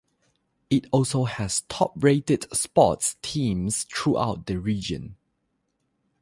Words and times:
It 0.71 0.87
also 0.91 1.25
has 1.25 1.61
top 1.69 1.93
rated 1.95 2.51
sports 2.55 3.17
teams 3.21 3.83
throughout 3.83 4.47
the 4.47 4.57
region. 4.59 5.15